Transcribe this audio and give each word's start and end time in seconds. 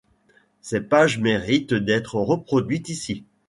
Ces 0.61 0.81
pages 0.81 1.19
méritent 1.19 1.75
d'être 1.75 2.15
reproduites 2.15 2.89
ici. 2.89 3.23